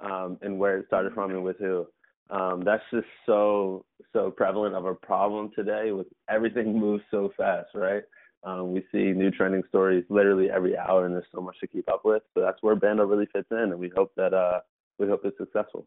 um, 0.00 0.38
and 0.42 0.58
where 0.58 0.78
it 0.78 0.86
started 0.86 1.12
from 1.12 1.30
and 1.30 1.42
with 1.42 1.58
who. 1.58 1.86
Um, 2.30 2.62
that's 2.64 2.82
just 2.92 3.06
so 3.24 3.84
so 4.12 4.30
prevalent 4.30 4.74
of 4.74 4.84
a 4.84 4.94
problem 4.94 5.50
today 5.54 5.92
with 5.92 6.06
everything 6.30 6.78
moves 6.80 7.02
so 7.10 7.32
fast, 7.36 7.68
right? 7.74 8.02
Um, 8.44 8.72
we 8.72 8.84
see 8.92 9.12
new 9.12 9.32
trending 9.32 9.62
stories 9.68 10.04
literally 10.08 10.50
every 10.50 10.78
hour, 10.78 11.06
and 11.06 11.14
there's 11.14 11.26
so 11.34 11.40
much 11.40 11.58
to 11.60 11.66
keep 11.66 11.88
up 11.88 12.04
with. 12.04 12.22
So 12.34 12.40
that's 12.40 12.62
where 12.62 12.76
Bando 12.76 13.04
really 13.04 13.26
fits 13.32 13.48
in, 13.50 13.58
and 13.58 13.78
we 13.78 13.90
hope 13.96 14.12
that 14.16 14.32
uh, 14.32 14.60
we 14.98 15.06
hope 15.06 15.22
it's 15.24 15.38
successful. 15.38 15.86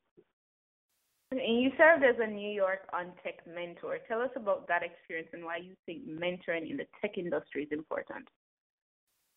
And 1.31 1.61
you 1.61 1.69
served 1.77 2.03
as 2.03 2.15
a 2.19 2.25
New 2.25 2.49
York 2.49 2.89
on 2.91 3.11
Tech 3.23 3.45
mentor. 3.45 3.99
Tell 4.07 4.21
us 4.21 4.31
about 4.35 4.67
that 4.67 4.81
experience 4.81 5.29
and 5.31 5.43
why 5.43 5.57
you 5.57 5.75
think 5.85 6.07
mentoring 6.07 6.69
in 6.69 6.77
the 6.77 6.85
tech 7.01 7.17
industry 7.17 7.63
is 7.63 7.69
important. 7.71 8.27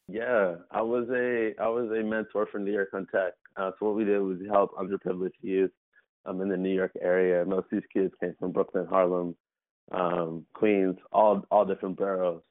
Yeah, 0.09 0.57
I 0.71 0.83
was 0.83 1.07
a 1.11 1.53
I 1.63 1.69
was 1.69 1.91
a 1.91 2.03
mentor 2.03 2.49
for 2.51 2.59
New 2.59 2.73
York 2.73 2.91
on 2.95 3.07
Tech. 3.13 3.35
Uh, 3.57 3.71
so 3.79 3.87
what 3.87 3.97
we 3.97 4.05
did 4.05 4.21
was 4.21 4.39
help 4.51 4.75
underprivileged 4.75 5.33
youth 5.43 5.71
um, 6.25 6.41
in 6.41 6.49
the 6.49 6.57
New 6.57 6.75
York 6.75 6.93
area. 7.01 7.45
Most 7.45 7.67
of 7.67 7.71
these 7.73 7.89
kids 7.93 8.13
came 8.21 8.35
from 8.39 8.53
Brooklyn, 8.53 8.87
Harlem, 8.87 9.37
um, 9.93 10.47
Queens, 10.55 10.97
all 11.13 11.45
all 11.51 11.65
different 11.65 11.97
boroughs, 11.97 12.43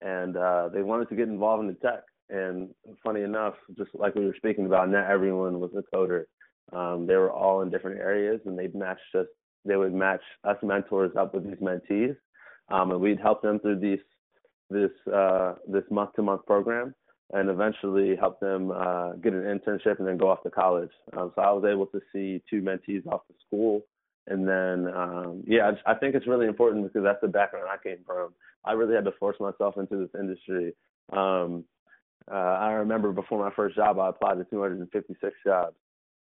and 0.00 0.36
uh, 0.36 0.68
they 0.72 0.82
wanted 0.82 1.08
to 1.10 1.16
get 1.16 1.28
involved 1.28 1.62
in 1.62 1.68
the 1.68 1.74
tech. 1.74 2.02
And 2.28 2.70
funny 3.04 3.22
enough, 3.22 3.54
just 3.76 3.90
like 3.94 4.14
we 4.14 4.26
were 4.26 4.34
speaking 4.36 4.66
about, 4.66 4.90
not 4.90 5.08
everyone 5.08 5.60
was 5.60 5.70
a 5.76 5.96
coder. 5.96 6.24
Um, 6.72 7.06
they 7.06 7.14
were 7.14 7.30
all 7.30 7.62
in 7.62 7.70
different 7.70 8.00
areas, 8.00 8.40
and 8.44 8.58
they'd 8.58 8.74
match 8.74 8.98
us. 9.14 9.26
They 9.64 9.76
would 9.76 9.94
match 9.94 10.22
us 10.44 10.56
mentors 10.62 11.12
up 11.18 11.34
with 11.34 11.44
these 11.44 11.58
mentees, 11.58 12.16
um, 12.68 12.90
and 12.90 13.00
we'd 13.00 13.20
help 13.20 13.42
them 13.42 13.58
through 13.60 13.80
these 13.80 13.98
this 14.70 14.90
uh, 15.12 15.54
this 15.68 15.84
month 15.90 16.14
to 16.14 16.22
month 16.22 16.44
program 16.46 16.94
and 17.32 17.50
eventually 17.50 18.14
help 18.16 18.38
them 18.40 18.70
uh, 18.70 19.12
get 19.14 19.32
an 19.32 19.42
internship 19.42 19.98
and 19.98 20.06
then 20.06 20.16
go 20.16 20.30
off 20.30 20.42
to 20.44 20.50
college. 20.50 20.90
Um, 21.16 21.32
so 21.34 21.42
I 21.42 21.50
was 21.50 21.64
able 21.70 21.86
to 21.86 22.00
see 22.12 22.42
two 22.48 22.62
mentees 22.62 23.06
off 23.06 23.26
to 23.26 23.34
school. 23.46 23.82
And 24.28 24.46
then, 24.46 24.92
um, 24.94 25.42
yeah, 25.46 25.72
I, 25.86 25.92
I 25.92 25.94
think 25.94 26.14
it's 26.14 26.26
really 26.26 26.46
important 26.46 26.84
because 26.84 27.04
that's 27.04 27.20
the 27.20 27.28
background 27.28 27.66
I 27.68 27.82
came 27.82 27.98
from. 28.06 28.32
I 28.64 28.72
really 28.72 28.94
had 28.94 29.04
to 29.04 29.12
force 29.18 29.36
myself 29.40 29.76
into 29.76 29.96
this 29.96 30.20
industry. 30.20 30.74
Um, 31.12 31.64
uh, 32.30 32.34
I 32.34 32.72
remember 32.72 33.12
before 33.12 33.38
my 33.38 33.54
first 33.54 33.76
job, 33.76 33.98
I 33.98 34.08
applied 34.08 34.38
to 34.38 34.44
256 34.44 35.34
jobs. 35.44 35.76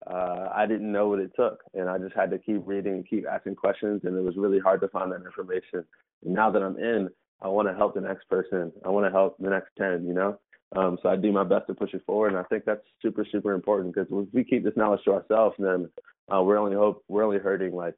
Uh, 0.07 0.47
I 0.53 0.65
didn't 0.65 0.91
know 0.91 1.09
what 1.09 1.19
it 1.19 1.31
took, 1.35 1.59
and 1.73 1.89
I 1.89 1.97
just 1.97 2.15
had 2.15 2.31
to 2.31 2.39
keep 2.39 2.61
reading 2.65 2.93
and 2.93 3.07
keep 3.07 3.25
asking 3.27 3.55
questions, 3.55 4.01
and 4.03 4.15
it 4.15 4.21
was 4.21 4.37
really 4.37 4.59
hard 4.59 4.81
to 4.81 4.87
find 4.87 5.11
that 5.11 5.25
information. 5.25 5.83
And 6.25 6.33
now 6.33 6.49
that 6.51 6.63
I'm 6.63 6.77
in, 6.77 7.09
I 7.41 7.47
want 7.47 7.67
to 7.67 7.75
help 7.75 7.95
the 7.95 8.01
next 8.01 8.29
person. 8.29 8.71
I 8.85 8.89
want 8.89 9.05
to 9.05 9.11
help 9.11 9.37
the 9.39 9.49
next 9.49 9.69
10, 9.77 10.05
you 10.05 10.13
know? 10.13 10.39
Um, 10.75 10.97
so 11.01 11.09
I 11.09 11.15
do 11.15 11.31
my 11.31 11.43
best 11.43 11.67
to 11.67 11.73
push 11.73 11.93
it 11.93 12.03
forward, 12.05 12.29
and 12.29 12.37
I 12.37 12.43
think 12.43 12.63
that's 12.65 12.85
super, 13.01 13.25
super 13.29 13.53
important 13.53 13.93
because 13.93 14.07
if 14.11 14.33
we 14.33 14.43
keep 14.43 14.63
this 14.63 14.77
knowledge 14.77 15.01
to 15.05 15.13
ourselves, 15.13 15.55
then 15.57 15.89
uh, 16.33 16.43
we're 16.43 16.57
only 16.57 16.75
hope 16.75 17.03
we're 17.07 17.23
only 17.23 17.39
hurting 17.39 17.75
like 17.75 17.95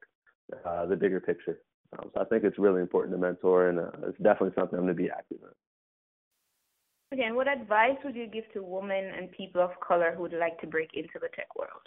uh, 0.66 0.86
the 0.86 0.96
bigger 0.96 1.20
picture. 1.20 1.60
Um, 2.00 2.10
so 2.14 2.22
I 2.22 2.26
think 2.26 2.46
it's 2.46 2.58
really 2.58 2.82
important 2.82 3.14
to 3.14 3.18
mentor, 3.18 3.68
and 3.68 3.80
uh, 3.80 3.92
it's 4.08 4.18
definitely 4.20 4.54
something 4.56 4.80
I'm 4.80 4.86
going 4.86 4.96
to 4.96 5.04
be 5.04 5.10
active 5.10 5.40
in. 5.42 5.50
Again, 7.12 7.36
what 7.36 7.52
advice 7.52 7.98
would 8.06 8.16
you 8.16 8.28
give 8.28 8.46
to 8.54 8.64
women 8.64 9.12
and 9.18 9.30
people 9.32 9.62
of 9.62 9.72
color 9.86 10.14
who 10.16 10.22
would 10.24 10.34
like 10.34 10.60
to 10.62 10.68
break 10.68 10.92
into 10.94 11.16
the 11.16 11.28
tech 11.36 11.56
world? 11.58 11.82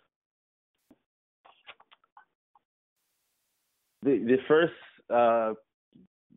The 4.02 4.18
the 4.18 4.36
first 4.46 4.72
uh, 5.08 5.54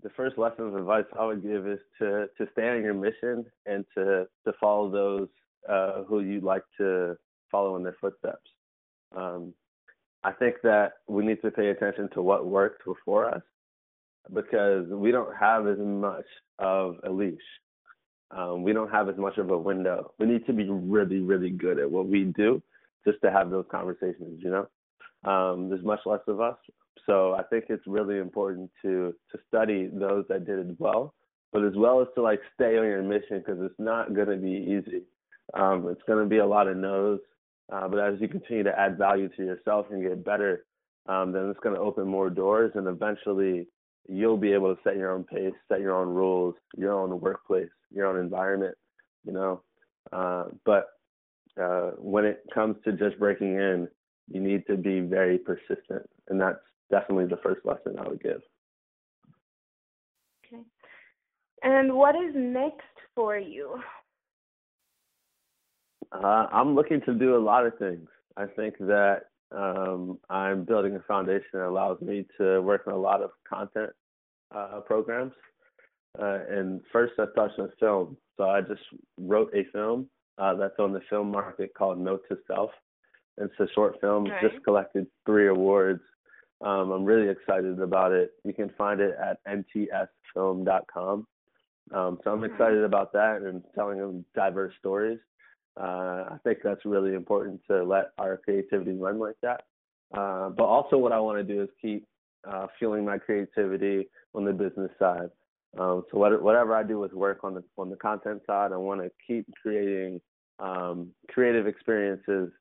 the 0.04 0.10
first 0.16 0.38
lesson 0.38 0.68
of 0.68 0.76
advice 0.76 1.04
I 1.20 1.26
would 1.26 1.44
give 1.44 1.68
is 1.68 1.80
to 2.00 2.28
to 2.38 2.48
stay 2.54 2.70
on 2.70 2.82
your 2.82 2.94
mission 2.94 3.46
and 3.66 3.86
to 3.96 4.26
to 4.46 4.54
follow 4.60 4.90
those 4.90 5.28
uh, 5.68 6.04
who 6.04 6.22
you'd 6.22 6.44
like 6.44 6.64
to 6.78 7.18
follow 7.52 7.76
in 7.76 7.84
their 7.84 7.98
footsteps. 8.00 8.50
Um, 9.16 9.54
I 10.24 10.32
think 10.32 10.56
that 10.64 10.94
we 11.08 11.26
need 11.26 11.42
to 11.42 11.52
pay 11.52 11.70
attention 11.70 12.10
to 12.14 12.22
what 12.22 12.48
worked 12.48 12.86
before 12.86 13.34
us 13.34 13.42
because 14.34 14.88
we 14.90 15.12
don't 15.12 15.36
have 15.36 15.68
as 15.68 15.78
much 15.78 16.26
of 16.60 16.96
a 17.04 17.10
leash. 17.10 17.36
Um, 18.32 18.64
we 18.64 18.74
don't 18.74 18.92
have 18.92 19.10
as 19.10 19.18
much 19.18 19.38
of 19.38 19.50
a 19.50 19.58
window. 19.58 20.14
We 20.20 20.26
need 20.26 20.46
to 20.48 20.54
be 20.54 20.70
really, 20.70 21.20
really 21.20 21.50
good 21.50 21.80
at 21.80 21.90
what 21.90 22.08
we 22.08 22.26
do 22.36 22.62
just 23.06 23.22
to 23.22 23.32
have 23.32 23.50
those 23.50 23.66
conversations, 23.72 24.42
you 24.44 24.50
know? 24.52 24.68
Um, 25.30 25.70
there's 25.70 25.84
much 25.84 26.02
less 26.06 26.20
of 26.28 26.42
us, 26.42 26.58
so 27.06 27.34
I 27.34 27.44
think 27.44 27.66
it's 27.70 27.88
really 27.88 28.18
important 28.18 28.70
to 28.84 29.14
to 29.32 29.40
study 29.48 29.90
those 29.92 30.26
that 30.30 30.46
did 30.46 30.60
it 30.60 30.76
well, 30.80 31.14
but 31.52 31.64
as 31.66 31.74
well 31.76 32.02
as 32.02 32.08
to 32.16 32.22
like 32.22 32.40
stay 32.54 32.78
on 32.78 32.86
your 32.86 33.02
mission 33.02 33.40
because 33.40 33.60
it's 33.62 33.80
not 33.80 34.14
going 34.14 34.28
to 34.28 34.38
be 34.38 34.52
easy. 34.52 35.04
Um, 35.54 35.88
it's 35.90 36.02
going 36.08 36.24
to 36.24 36.30
be 36.30 36.38
a 36.38 36.46
lot 36.46 36.68
of 36.68 36.78
no's, 36.78 37.20
uh, 37.72 37.88
but 37.88 38.00
as 38.00 38.20
you 38.20 38.28
continue 38.28 38.64
to 38.64 38.80
add 38.80 38.98
value 38.98 39.30
to 39.30 39.44
yourself 39.44 39.88
and 39.90 40.04
get 40.04 40.24
better, 40.24 40.66
um, 41.08 41.32
then 41.32 41.50
it's 41.50 41.60
going 41.62 41.76
to 41.76 41.82
open 41.82 42.08
more 42.08 42.30
doors, 42.30 42.72
and 42.76 42.88
eventually 42.88 43.68
you'll 44.08 44.38
be 44.38 44.54
able 44.54 44.76
to 44.76 44.82
set 44.84 44.98
your 44.98 45.12
own 45.12 45.24
pace, 45.24 45.54
set 45.68 45.82
your 45.82 45.96
own 45.96 46.10
rules, 46.10 46.56
your 46.78 46.94
own 46.94 47.20
workplace, 47.20 47.70
your 47.94 48.08
own 48.08 48.20
environment. 48.20 48.76
You 49.26 49.34
know, 49.34 49.62
uh, 50.12 50.46
but 50.66 50.88
uh, 51.62 51.92
when 51.98 52.26
it 52.26 52.44
comes 52.54 52.78
to 52.86 52.94
just 52.94 53.20
breaking 53.20 53.56
in, 53.56 53.88
you 54.32 54.42
need 54.42 54.66
to 54.68 54.78
be 54.78 55.00
very 55.00 55.38
persistent, 55.38 56.08
and 56.30 56.40
that's 56.40 56.60
definitely 56.90 57.26
the 57.26 57.40
first 57.44 57.66
lesson 57.66 57.98
I 58.00 58.08
would 58.08 58.22
give. 58.22 58.42
Okay. 60.46 60.64
And 61.64 61.94
what 61.94 62.16
is 62.16 62.34
next 62.36 62.82
for 63.16 63.38
you? 63.38 63.76
Uh, 66.12 66.48
I'm 66.52 66.76
looking 66.76 67.02
to 67.02 67.14
do 67.14 67.36
a 67.36 67.40
lot 67.40 67.66
of 67.66 67.78
things. 67.78 68.08
I 68.38 68.46
think 68.46 68.78
that 68.80 69.24
um, 69.52 70.20
I'm 70.30 70.64
building 70.66 70.96
a 70.96 71.00
foundation 71.02 71.48
that 71.54 71.68
allows 71.68 72.02
me 72.02 72.26
to 72.38 72.62
work 72.62 72.84
on 72.88 72.94
a 72.94 72.98
lot 72.98 73.22
of 73.22 73.32
content 73.48 73.92
uh, 74.54 74.82
programs. 74.86 75.34
Uh, 76.20 76.40
and 76.50 76.82
first, 76.92 77.14
I 77.20 77.26
touched 77.36 77.60
on 77.60 77.72
film. 77.80 78.18
So 78.38 78.50
I 78.50 78.62
just 78.62 78.82
wrote 79.20 79.54
a 79.54 79.64
film 79.72 80.08
uh, 80.38 80.54
that's 80.56 80.78
on 80.80 80.94
the 80.94 81.02
film 81.10 81.32
market 81.32 81.74
called 81.76 82.00
Note 82.00 82.24
to 82.30 82.38
Self. 82.48 82.72
It's 83.38 83.54
a 83.60 83.68
short 83.76 84.00
film, 84.02 84.26
Right. 84.26 84.42
just 84.42 84.64
collected 84.64 85.08
three 85.26 85.48
awards. 85.48 86.02
Um, 86.62 86.92
I'm 86.92 87.06
really 87.06 87.30
excited 87.30 87.80
about 87.80 88.12
it. 88.12 88.32
You 88.44 88.54
can 88.54 88.70
find 88.78 89.00
it 89.00 89.16
at 89.22 89.40
ntsfilm.com. 89.46 91.28
Um, 91.94 92.20
so 92.24 92.32
I'm 92.32 92.44
excited 92.44 92.84
about 92.84 93.14
that 93.14 93.44
and 93.44 93.64
telling 93.76 94.00
them 94.00 94.26
diverse 94.36 94.74
stories. 94.80 95.20
Uh, 95.80 96.26
I 96.32 96.38
think 96.44 96.60
that's 96.64 96.86
really 96.86 97.14
important 97.14 97.62
to 97.70 97.84
let 97.84 98.12
our 98.18 98.38
creativity 98.38 98.94
run 98.94 99.20
like 99.20 99.36
that. 99.44 99.64
Uh, 100.16 100.50
but 100.50 100.64
also, 100.64 100.98
what 100.98 101.12
I 101.12 101.20
want 101.20 101.38
to 101.38 101.54
do 101.54 101.62
is 101.62 101.70
keep 101.82 102.06
uh, 102.50 102.68
fueling 102.80 103.06
my 103.06 103.18
creativity 103.18 104.08
on 104.34 104.46
the 104.46 104.54
business 104.54 104.92
side. 104.98 105.30
Um, 105.78 106.04
so 106.10 106.18
what, 106.18 106.42
whatever 106.42 106.76
I 106.76 106.84
do 106.84 107.00
with 107.00 107.14
work 107.14 107.44
on 107.44 107.54
the 107.54 107.64
on 107.78 107.90
the 107.90 107.98
content 107.98 108.42
side, 108.48 108.72
I 108.72 108.78
want 108.78 109.02
to 109.02 109.12
keep 109.26 109.46
creating 109.62 110.22
um, 110.60 111.10
creative 111.30 111.68
experiences 111.68 112.52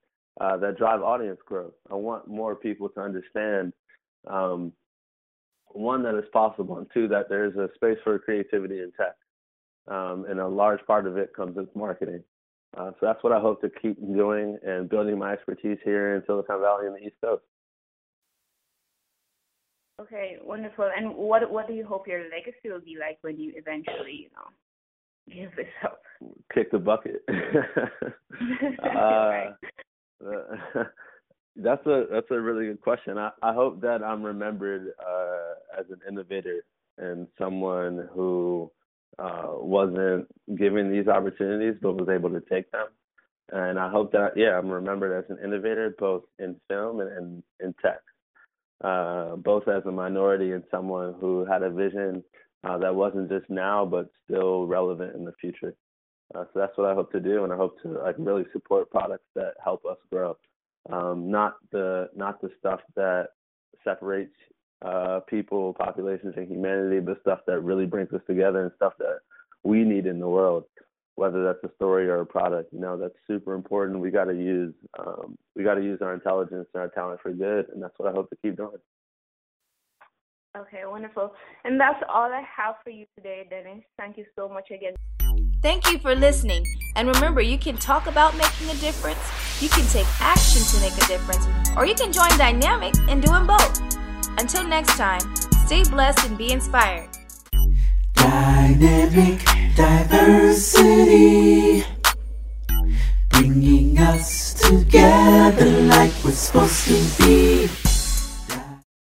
uh, 0.41 0.57
that 0.59 0.77
drive 0.77 1.03
audience 1.03 1.39
growth. 1.47 1.75
I 1.91 1.95
want 1.95 2.29
more 2.29 2.55
people 2.55 2.89
to 2.91 3.01
understand 3.01 3.73
um, 4.27 4.73
one 5.69 6.03
that 6.03 6.15
it's 6.15 6.29
possible, 6.33 6.79
and 6.79 6.87
two 6.93 7.09
that 7.09 7.29
there's 7.29 7.57
a 7.57 7.71
space 7.75 7.99
for 8.05 8.19
creativity 8.19 8.81
in 8.81 8.93
tech, 8.93 9.15
um, 9.89 10.27
and 10.29 10.41
a 10.41 10.49
large 10.49 10.85
part 10.87 11.07
of 11.07 11.17
it 11.17 11.33
comes 11.35 11.57
with 11.57 11.75
marketing. 11.75 12.23
Uh, 12.77 12.91
so 12.91 12.97
that's 13.03 13.23
what 13.23 13.33
I 13.33 13.41
hope 13.41 13.61
to 13.63 13.71
keep 13.71 13.99
doing 14.01 14.59
and 14.67 14.89
building 14.89 15.19
my 15.19 15.33
expertise 15.33 15.79
here 15.85 16.15
in 16.15 16.23
Silicon 16.27 16.61
Valley 16.61 16.87
and 16.87 16.97
the 16.97 17.01
East 17.01 17.17
Coast. 17.23 17.43
Okay, 20.01 20.37
wonderful. 20.43 20.91
And 20.95 21.15
what 21.15 21.51
what 21.51 21.67
do 21.67 21.73
you 21.73 21.87
hope 21.87 22.07
your 22.07 22.23
legacy 22.25 22.69
will 22.69 22.81
be 22.81 22.97
like 23.01 23.19
when 23.23 23.39
you 23.39 23.53
eventually, 23.57 24.13
you 24.13 24.29
know, 24.37 25.35
give 25.35 25.57
this 25.57 25.67
up? 25.85 26.03
Kick 26.55 26.71
the 26.71 26.79
bucket. 26.79 27.25
Uh, 30.25 30.83
that's 31.57 31.87
a 31.87 32.05
that's 32.11 32.31
a 32.31 32.41
really 32.41 32.67
good 32.67 32.81
question. 32.81 33.19
I, 33.19 33.31
I 33.43 33.53
hope 33.53 33.81
that 33.83 34.03
I'm 34.03 34.23
remembered 34.23 34.93
uh, 35.01 35.79
as 35.81 35.87
an 35.91 36.01
innovator 36.09 36.65
and 36.99 37.27
someone 37.39 38.09
who 38.13 38.71
uh, 39.19 39.49
wasn't 39.53 40.27
given 40.57 40.91
these 40.91 41.09
opportunities 41.09 41.75
but 41.81 41.95
was 41.95 42.09
able 42.09 42.31
to 42.31 42.43
take 42.51 42.71
them. 42.73 42.87
And 43.51 43.79
I 43.79 43.91
hope 43.91 44.13
that 44.13 44.33
yeah, 44.37 44.59
I'm 44.59 44.69
remembered 44.69 45.17
as 45.17 45.31
an 45.31 45.43
innovator 45.43 45.95
both 45.99 46.25
in 46.39 46.57
film 46.69 47.01
and 47.01 47.11
in, 47.17 47.43
in 47.67 47.75
tech. 47.83 48.01
Uh, 48.85 49.37
both 49.37 49.67
as 49.69 49.83
a 49.87 49.91
minority 49.91 50.53
and 50.53 50.63
someone 50.71 51.15
who 51.19 51.47
had 51.47 51.63
a 51.63 51.71
vision 51.71 52.23
uh, 52.63 52.77
that 52.77 52.95
wasn't 52.95 53.31
just 53.31 53.49
now 53.49 53.87
but 53.87 54.11
still 54.25 54.67
relevant 54.67 55.15
in 55.15 55.25
the 55.25 55.33
future. 55.41 55.75
Uh, 56.35 56.45
so 56.53 56.61
that's 56.61 56.77
what 56.77 56.91
I 56.91 56.95
hope 56.95 57.13
to 57.13 57.21
do, 57.21 57.45
and 57.45 57.53
I 57.53 57.57
hope 57.57 57.81
to 57.83 57.89
like 57.89 58.17
really 58.19 58.45
support 58.53 58.91
products 58.91 59.25
that 59.35 59.55
help 59.65 59.85
us 59.87 59.97
grow. 60.13 60.37
Um, 60.93 61.31
not 61.31 61.55
the 61.73 62.11
not 62.15 62.41
the 62.41 62.51
stuff 62.59 62.81
that 62.97 63.29
separates 63.85 64.35
uh, 64.83 65.21
people, 65.29 65.75
populations, 65.75 66.35
and 66.37 66.49
humanity, 66.49 67.01
but 67.01 67.21
stuff 67.21 67.41
that 67.47 67.61
really 67.61 67.87
brings 67.87 68.13
us 68.13 68.21
together 68.27 68.63
and 68.65 68.73
stuff 68.77 68.93
that 68.99 69.19
we 69.63 69.83
need 69.83 70.07
in 70.07 70.21
the 70.21 70.29
world. 70.29 70.65
Whether 71.15 71.43
that's 71.43 71.65
a 71.65 71.75
story 71.77 72.09
or 72.09 72.21
a 72.21 72.27
product, 72.27 72.75
you 72.75 72.81
know, 72.81 72.99
that's 72.99 73.15
super 73.27 73.55
important. 73.55 74.01
We 74.01 74.11
got 74.11 74.25
to 74.25 74.35
use 74.35 74.75
um, 74.99 75.39
we 75.55 75.65
got 75.65 75.75
to 75.75 75.83
use 75.83 76.01
our 76.03 76.13
intelligence 76.13 76.69
and 76.75 76.83
our 76.83 76.89
talent 76.89 77.21
for 77.23 77.33
good, 77.33 77.71
and 77.73 77.83
that's 77.83 77.95
what 77.97 78.09
I 78.09 78.13
hope 78.13 78.29
to 78.31 78.37
keep 78.43 78.57
doing. 78.57 78.77
Okay, 80.57 80.83
wonderful. 80.87 81.35
And 81.65 81.79
that's 81.81 82.03
all 82.09 82.33
I 82.33 82.43
have 82.55 82.77
for 82.85 82.91
you 82.91 83.07
today, 83.15 83.47
Dennis. 83.49 83.83
Thank 83.99 84.17
you 84.17 84.25
so 84.37 84.49
much 84.49 84.71
again. 84.71 84.95
Thank 85.63 85.91
you 85.91 85.99
for 85.99 86.15
listening. 86.15 86.65
And 86.97 87.09
remember, 87.09 87.41
you 87.41 87.59
can 87.59 87.77
talk 87.77 88.07
about 88.07 88.37
making 88.37 88.71
a 88.71 88.75
difference, 88.75 89.19
you 89.61 89.69
can 89.69 89.87
take 89.89 90.07
action 90.21 90.63
to 90.63 90.81
make 90.81 90.97
a 91.03 91.07
difference, 91.07 91.47
or 91.77 91.87
you 91.87 91.95
can 91.95 92.13
join 92.13 92.31
Dynamic 92.39 92.95
in 93.09 93.21
doing 93.21 93.47
both. 93.47 94.06
Until 94.39 94.65
next 94.65 94.97
time, 94.97 95.21
stay 95.67 95.83
blessed 95.85 96.29
and 96.29 96.37
be 96.37 96.53
inspired. 96.53 97.09
Dynamic 98.15 99.45
diversity, 99.75 101.85
bringing 103.31 103.99
us 103.99 104.55
together 104.55 105.71
like 105.83 106.13
we're 106.25 106.33
supposed 106.33 106.89
to 106.89 107.25
be. 107.25 107.86